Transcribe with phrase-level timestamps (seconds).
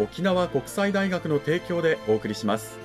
[0.00, 2.78] 沖縄国際大学の提供でお送りします。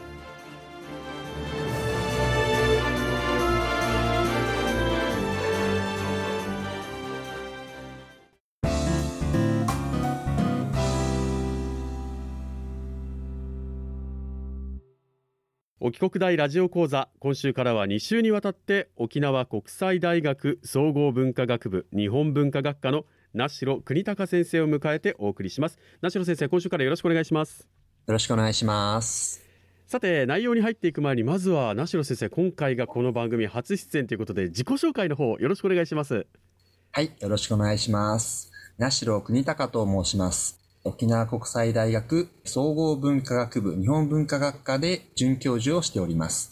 [15.79, 23.05] 沖国大ラジオ講座今週からは2週にわたって沖縄国際大学総合文化学部日本文化学科の
[23.35, 25.77] 名代国隆先生を迎えてお送りします。
[26.01, 27.67] 名代先生今週からよろしくお願いします。
[28.07, 29.43] よろしくお願いします。
[29.87, 36.25] さて内容に入っていく前にまずは名代先生今回がこの番組初出演ということで自己紹介の方よろしくお願いします。
[36.93, 38.53] はいよろしくお願いします。
[38.77, 40.57] 名代国隆と申します。
[40.85, 46.51] 沖縄国際大学総合文化学部日本文化学科で准教授をしております。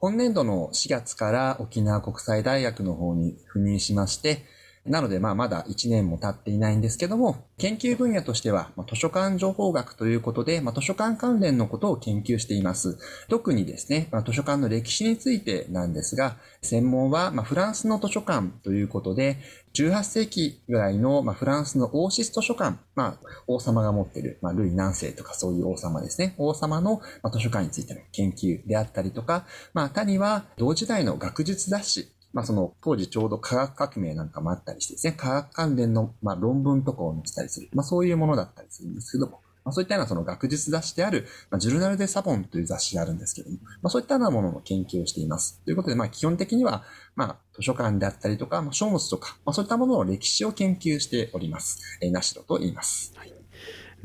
[0.00, 4.44] 今年度の4月から沖縄国際大学の方に赴任しまして
[4.88, 12.98] なので、まあ、まだ1年も経っていないんですけども、研究分野としては、まあ、図書館情報学ということで、まあ、図書館関連のことを研究しています。
[13.28, 19.38] 特にですね、まあ、図書館の歴史についてなんですが、専門は、まあ、フランスの図書館ということで、
[19.74, 26.34] 18世紀ぐらいの、まあ、フランスのオーシス図書館、まあ、王様が持っている、まあ、ルイ何世とかそういう王様ですね。
[26.38, 29.44] 王様の、まあ、図書館についての研究であったりとか、
[29.74, 45.60] まあ、他には同時代の学術雑誌まあその当時ちょうど科学革命なんかもあったりしてですね、科学関連のまあ論文とかを載せたりする、まあそういうものだったりするんですけども、まあ、そういったようなその学術雑誌である、まあ、ジュルナル・デ・サボンという雑誌があるんですけども、まあ、そういったようなものの研究をしています。
[45.64, 46.84] ということで、まあ、基本的には、
[47.16, 51.98] まあ、図書館であったりとか、まあ、書物とか、まあ、そういったものの歴史を研究しております。
[52.00, 53.12] えー、ナシロと言います。
[53.16, 53.34] はい、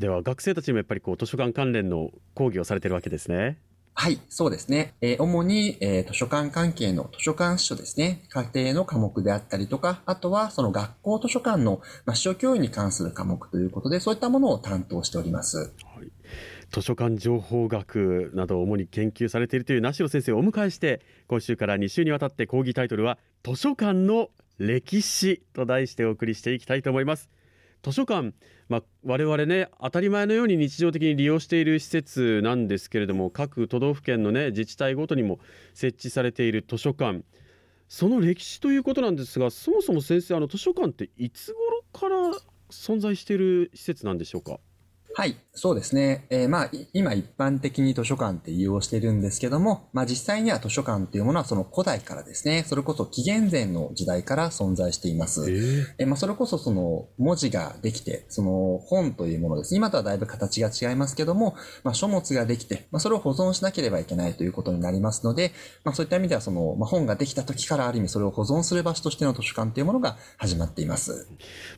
[0.00, 3.58] では、学生たちもやっぱりこう図書館関連の講義をされてるわけですね。
[3.94, 4.94] はい、そうですね。
[5.00, 8.24] えー、主に、えー、図書館関係の図書館司書ですね。
[8.30, 15.58] 家庭の科目であったりとか、あとはその学校図書館の、まあ、書教員に関する科目ということで、そういったものを担当しております。
[15.58, 15.64] は
[16.02, 16.10] い、
[16.72, 27.28] 図書館情報学などを主に研究されているという梨野先生をお迎えして今週から2週にわたって講義タイトルは図書館の歴史と題してお送りしていきたいと思います
[27.82, 28.32] 図書館
[28.68, 35.40] まあ、我々ね当たり前のように日常的に利用している施設なんですけれども各都道府県のね自治体ごとにも
[35.74, 37.22] 設置されている図書館。
[37.88, 42.38] その歴史ということなんですがそもそも先生あの図書館っていつ頃から
[42.70, 44.58] 存在している施設なんでしょうか？
[45.14, 46.26] はい、そうですね。
[46.30, 55.50] えー、まあ、今一般的に図書館って利用してるんですけども、まあ実際には図書館っていうものはその古代からですね、それこそ紀元前の時代から存在しています。
[55.50, 59.76] えー、えー、まあそれこそその文字ができて、その本というものです。
[59.76, 65.52] 今とはだいぶ形が違いますけども、まあ書物ができて、まあそれを保存しなければいけないということになりますので、
[65.84, 71.28] まあそういった意味ではその、まあ本ができた時からある意味それを保存する場所としての図書館っていうものが始まっています。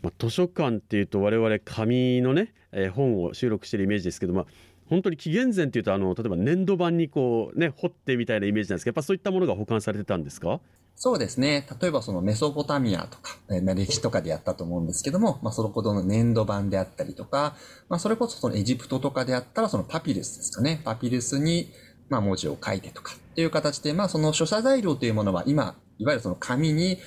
[0.00, 4.46] まあ図書館っていうと我々紙のね、えー、本を収録してるイメージですけど、まあ、
[4.88, 10.60] 本当に紀元前っていうとあの例えば粘土板にこうね彫ってみたいなイメージなんですけどやっぱそういったものが保管されてたんですか？
[10.96, 11.66] そうですね。
[11.80, 17.56] 例えばそのメソポタミアとか、えー、歴史とかでやったと思うんですけども、まあそのほどの粘土板であったりとか、
[17.88, 20.80] まあそれこそそのエジプトとかであったらそのパピルスですかね。
[20.84, 21.72] パピルスに
[22.08, 26.98] まあ文字を書いてとかっていう形で、まあその書写材料というものは今いわゆるその紙に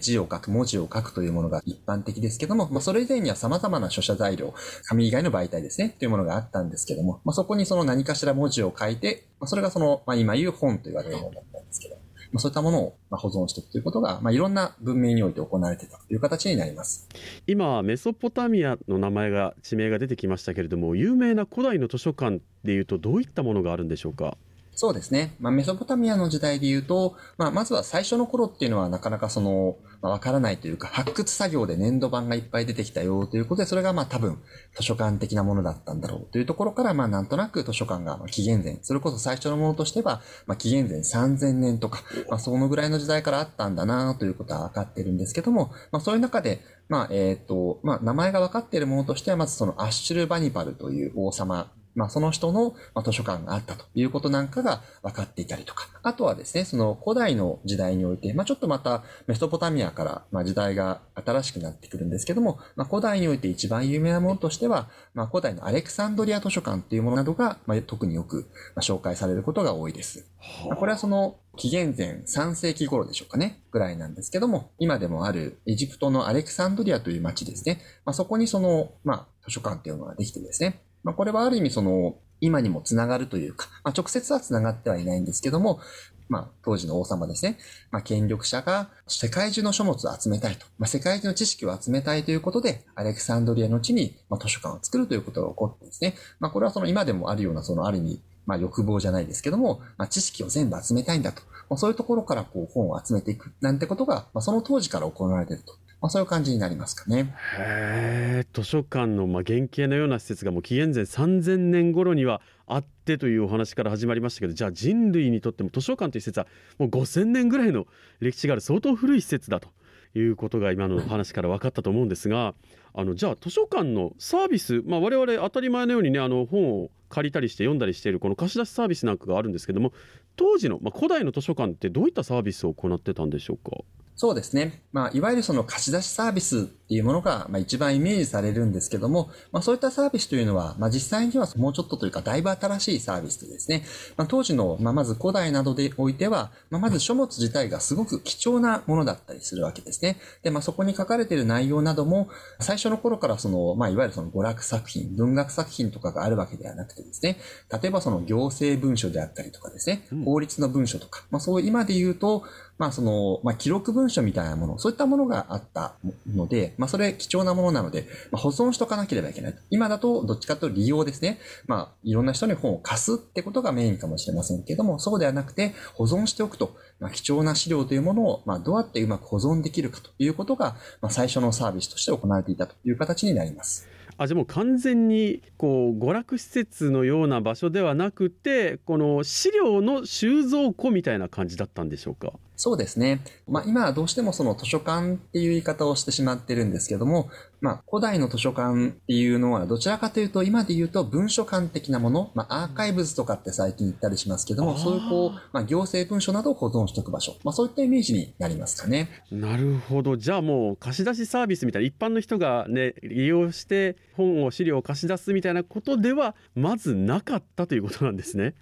[0.00, 4.54] 字を書く、文字を書くというものが一般的ですけども、まあ、それ以前には様々な書写材料、
[4.88, 11.96] 紙以外の媒体ですね、というものがあったんですけども、まあ、そこにその何かしら文字を書いて、まあ、それがその、まあ、今言う本と言われるものだったんですけど、
[12.32, 17.06] まあ、そういったものを保存していくということが、まあ、いろんな文明において行われていたという形になります。
[17.46, 24.38] 今、メソポタミアの名前が、地名が出てきましたけれども、有名な古代の図書館でいうと、どういったものがあるんでしょうか？
[24.74, 25.36] そうですね。
[25.38, 34.38] まあ、メソポタミアの時代で言うと、まあ、まずは最初の頃っていうのはなかなかその、まあ、わからないというか、発掘作業で粘土板がいっぱい出てきたよということで、それがまあ多分
[34.74, 52.74] 図書館的なものだったんだろうというところから、まあなんとなく図書館が紀元前、それこそ最初のものとしては、まあ紀元前3000年とか、まあそのぐらいの時代からあったんだなということは分かってるんですけども、まあそういう中で、まあえっ、と、まあ名前が分かっているものとしては、まずそのアッシュルバニバルという王様まあ、その人の
[53.04, 68.48] 図書館があったということなんかが分かっていたりとか、あとはですね、その古代の時代において、まあ、ちょっとまたメソポタミアからま時代が新しくなってくるんですけども、まあ、古代において一番有名なものとしては、まあ、古代のアレクサンドリア図書館っていうものなどが、まあ、特によく
[68.80, 70.26] 紹介されることが多いです。
[70.68, 77.80] まあ、これはその紀元前3世紀頃でしょうかね、ぐらいなんですけども、今でもあるエジプトのアレクサンドリアという町ですね。
[78.04, 85.80] まあ、そこにその、まあ、図書館っていうのができてですね、まあ、これはある意味その、今にもつながるというか、まあ、直接はつながってはいないんですけども、
[86.28, 87.58] まあ、当時の王様ですね。
[87.90, 90.66] まあ、権力者が世界中の書物を集めたいと。
[90.78, 96.14] まあ、世界中の知識を集めたいということで、アレクサンドリアの地に、まあ、図書館を作るということが起こってですね。
[96.40, 101.42] まあ、これはその今でもあるような、そのある意味、まあ、欲望じゃないですけども、まあ、知識を全部集めたいんだと。
[101.68, 105.74] まあ、そういうところからこう本を集めていくなんてことが、まあ、その当時から行われていると。
[106.02, 107.32] まあ、そういう感じになりますかね。
[107.56, 117.86] へ図書館のまあ原型のような施設がもう紀元前3000年頃にはあってというお話から始まりましたけどじゃあ人類にとっても図書館という施設はもう5000年ぐらいの
[118.18, 119.68] 歴史がある相当古い施設だと
[120.16, 122.54] いうことが今のお話から分かったと思うんですが
[122.94, 129.92] あのじゃあ図書館のサービス、まあ、我々当たり前のようにねあの本を借りたりして読んだりしているこの貸し出しサービスなんかがあるんですけども
[130.34, 133.76] 当時の、まあ、古代の図書館ってどういったサービスを行ってたんでしょうか？
[134.14, 134.82] そうですね。
[134.92, 143.84] まあ、いわゆるその貸し出しサービスっていうものが、まあ、一番イメージされるんですけども、まあ、そういったサービスというのは、まあ、実際にはもうちょっとというか、だいぶ新しいサービスでですね、
[144.16, 150.18] まあ、当時の、まあ、まず古代などでおいては、まあ、まず書物自体がすごく貴重なものだったりするわけですね。
[150.42, 152.28] で、まあ、そこに書かれている内容なども、
[152.60, 157.38] 最初の頃からその、まあ、いわゆるその娯楽作品、文学作品とかがあるわけではなくてですね、
[157.82, 162.44] 例えばその行政文書であったりとかですね、法律の文書とか、まあ、そう今で言うと、
[162.78, 165.94] まあその、まあ記録文書みたいなもの、そういったものがあった
[166.26, 169.54] ので、まあそれ貴重なものなので、まあ、保存しとかなければいけない。
[169.70, 171.38] 今だとどっちかというと利用ですね。
[171.66, 183.88] まあいろんな人に本を貸すってことがメインかもしれませんけども、そうではなくて保存しておくと、まあ、貴重な資料というものを、まあどうやってうまく保存できるかということが、まあ最初のサービスとして行われていたという形になります。
[184.18, 192.30] あじゃもう完全にこう娯楽施設のような場所ではなくてこの資料の収蔵庫みたいな感じだったんでしょうか？
[192.62, 193.24] そうですね。
[193.48, 197.28] まあ、今はどうしてもその図書館っていう言い方をしてしまってるんですけども、
[197.60, 209.08] まあ、古代の図書館っていうのはどちらかというと、今で言うと文書館的なもの、まあ、アーカイブズとかって最近言ったりしますけども、そういうこう、まあ、行政文書などを保存しておく場所、まあ、そういったイメージになりますかね。
[209.32, 210.16] なるほど。
[210.16, 218.54] じゃあもう貸し出しサービスみたいな一般の人がね、利用して本を資料を貸し出すみたいなことではまずなかったということなんですね。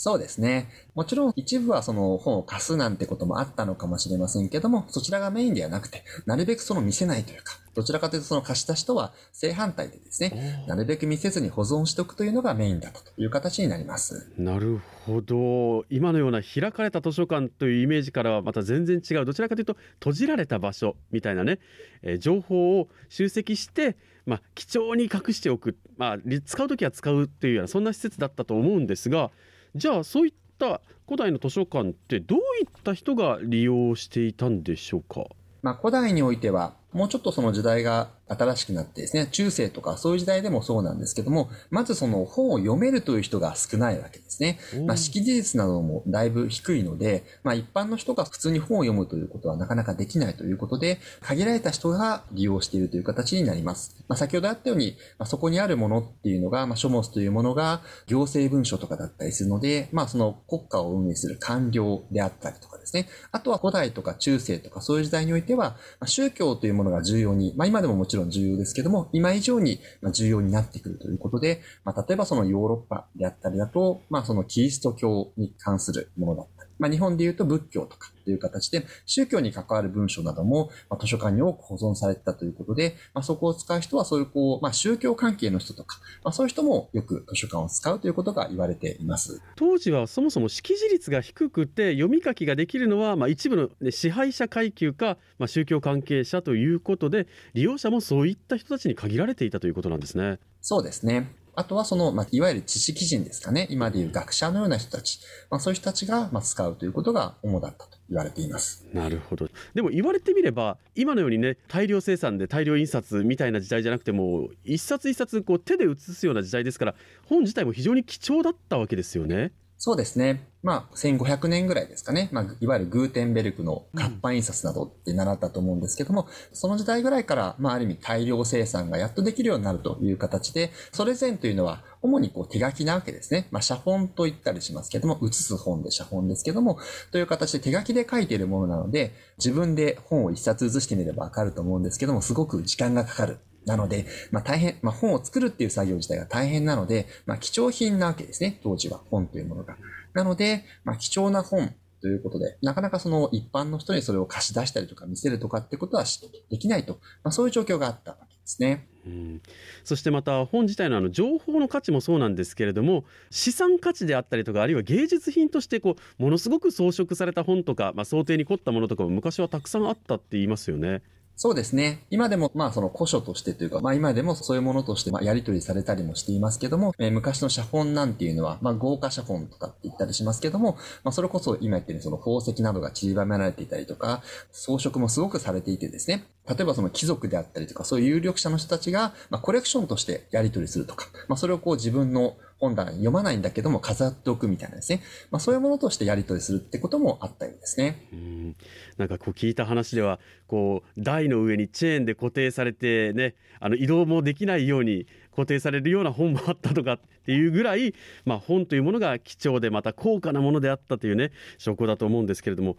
[0.00, 0.68] そうですね。
[0.94, 14.30] もちろん一部はその本を貸すなんてこともあったのかもしれませんけども、そちらがメインではなくて、なるべくその見せないというか、どちらかというとその貸し出しとは正反対でですね、なるべく見せずに保存しておくというのがメインだという形になります。
[14.38, 15.84] なるほど。
[15.90, 21.58] 今のような開かれた図書館というイメージからはまた全然違う、どちらかというと閉じられた場所みたいなね、
[22.02, 23.96] えー、情報を集積して、
[24.26, 29.32] まあ、貴重に隠しておく、まあ、使うときは使うっていうようなそんな施設だったと思うんですが、
[29.78, 35.24] じゃあそういった古代の図書館ってどういった人が利用していたんでしょうか、
[35.62, 44.58] まあ、古代においてはもうちょっとその時代が新しくなってですね、中世とかそういう時代でもそうなんですけども、まずその本を読めるという人が少ないわけですね。
[44.86, 54.04] まあ、識字率などもだいぶ低いので、まあ、一般の人が普通に本を読むということはなかなかできないということで、限られた人が利用しているという形になります。
[54.08, 63.08] まあ、先ほどあったように、まあ、そこにあるものっていうのが、まあ、書物というものが行政文書とかだったりするので、まあ、その国家を運営する官僚であったりとかですね。
[63.32, 69.80] あとは古代とか中世とかそういう時代においては、まあ、宗教というものが重要に、まあ、今でももちろん重要ですけども、今以上に
[70.12, 89.40] 重要になってくるということで、まあ、例えばそのヨーロッパであったりだと、まあ、そのキリスト教に関するものだった、まあ、日本で言うと仏教とかという形で、宗教に関わる文書なども、まあ、図書館に多く保存されてたということで、まあ、そこを使う人はそういうこう、まあ、宗教関係の人とか、まあ、そういう人もよく図書館を使うということが言われています。
[89.56, 100.38] 当時はそもそも識字率が低くて読み書きができるのは、まあ、一部の、ね、支配者階級か、まあ、宗教関係者ということで、利用者もそういった人たちに限られていたということなんですね。
[100.60, 101.34] そうですね。
[101.58, 103.66] あとはその、まあ、いわゆる知識人ですかね。
[103.68, 105.18] 今でいう学者のような人たち。
[105.50, 108.86] まあ、そういう人たちが、まあ、使うということが主だったと言われています。
[108.94, 109.48] なるほど。
[109.74, 116.94] でも言われてみれば、今のようにね、大量生産で大量印刷みたいな時代じゃなくても、一冊一冊こう手で写すような時代ですから、
[117.26, 119.50] 本自体も非常に貴重だったわけですよね。
[119.80, 120.50] そうですね。
[120.60, 122.28] まあ、1500年ぐらいですかね。
[122.32, 133.46] まあ、いわゆるグーテンベルクの活版印刷などって習ったと思うんですけども、うん、その時代ぐらいから、まあ、ある意味大量生産がやっとできるようになるという形で、それ前というのは、主にこう手書きなわけですね。
[133.52, 136.80] まあ、写本と言ったりしますけども、写す本で写本ですけども、
[137.12, 143.38] という形で手書きで書いているものなので、自分で本を一冊写してみればわかると思うんですけども、すごく時間がかかる。
[143.66, 149.76] なので、まあ大変、まあ本を作るっていう作業自体が大変なので、まあ貴重品なわけですね、当時は本というものが。
[150.14, 156.04] なので、まあ貴重な本ということで、なかなかその一般の人にそれを貸し出したりとか見せるとかってことは
[156.50, 158.88] できないと、まあそういう状況があったわけですね。
[159.06, 159.42] うん、
[159.84, 171.02] そしてまた本自体のあの情報の価値もそうなんですけれども資産価値であったりとかあるいは芸術品としてこうものすごく装飾された本とか、まあ、想定に凝ったものとかも昔はたくさんあったって言いますよね。
[171.40, 172.00] そうですね。
[172.10, 180.72] 今でも、まあ、その古書としてというか、まあ、今でもそういうものとして、まあ、やり取りされたりもしていますけども、えー、昔の写本なんていうのは、まあ、豪華写本とかって言ったりしますけども、
[181.04, 195.02] まあ、それこそ今言ってるその宝石などが散りばめられていたりとか、装飾もすごくされていてですね、例えばその貴族であったりとか、そういう有力者の人たちが、まあ、コレクションとしてやり取りするとか、まあ、それをこう自分の本棚に読まないんだけども飾っておくみたいなですね。
[195.30, 198.08] まあそういうものとしてやり取りするってこともあったようですね。
[198.12, 198.56] うん
[198.96, 212.76] なんかこう聞いた話では、こう台の上にチェーンで固定されてね、あの移動もできないように固定されるような本もあったとかっていうぐらい、まあ本というものが貴重でまた高価なものであったというね、証拠だと思うんですけれども、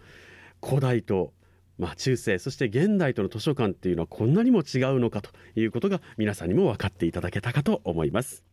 [0.61, 1.31] 古代と
[1.79, 8.43] まあ、中世そして現代との図書館っていうのはこんなにも違うのかということが皆さんにも分かっていただけたかと思います。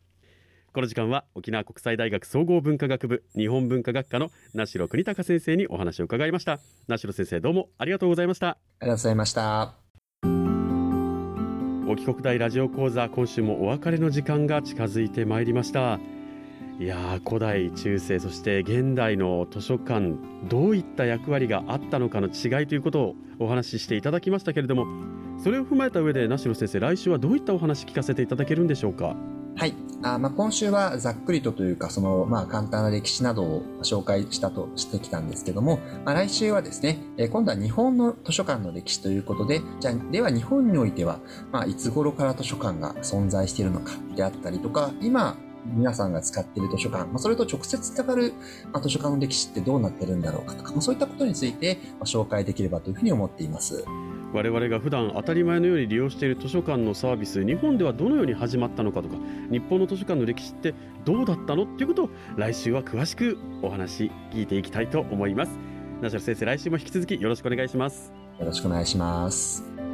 [0.73, 6.61] この時間は沖縄国際大学総合文化学部日本文化学科の名城国隆先生にお話を伺いました。
[6.87, 8.49] 名城先生どうもありがとうございました。
[8.49, 9.75] ありがとうございました。
[11.89, 16.01] 沖国大ラジオ講座今週もお別れの時間が近づいてまいりました
[16.79, 20.13] いや古代中世そして現代の図書館
[20.47, 24.87] どういった役割があったのかの違いということをお話ししていただきましたけれども
[25.43, 29.17] それを踏まえた上で名城先生来週はどういったお話聞かせていただけるんでしょうか？
[29.59, 29.75] はい。
[30.03, 41.21] あまあ、今週はざっくりとというか、その、まあ、簡単な歴史などを紹介したとしてきたんですけども、まあ、来週はですね、え今度は日本の図書館の歴史ということで、じゃあ、では日本においては、
[41.53, 45.39] まあ、いつ頃から図書館が存在しているのかであったりとか、今、
[45.75, 48.33] 皆さんが使っている図書館、まあ、それと直接つながる、
[48.73, 53.85] まあ、図書館の歴史ってどうなってるんだろうかとか、まあ、そういったことについて、まあ、紹介できればというふうに思っています。
[54.33, 59.17] 我々が普段当たり前のように利用している図書館のサービス日本ではどのように始まったのかとか
[59.51, 65.53] 日本の図書館の歴史ってどうだったのっていうことを来週は詳しくお話聞いていきたいと思います。
[66.03, 68.13] ナシ先生来週も引き続きよろしくお願いします。
[68.39, 69.86] よろしくお願いします